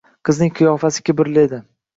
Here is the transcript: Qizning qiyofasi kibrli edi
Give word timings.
Qizning 0.29 0.53
qiyofasi 0.61 1.05
kibrli 1.11 1.45
edi 1.47 1.65